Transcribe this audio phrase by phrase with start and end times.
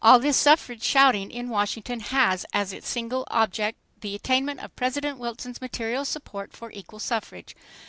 [0.03, 5.19] All this suffrage shouting in Washington has as its single object the attainment of President
[5.19, 7.55] Wilson's material support for equal suffrage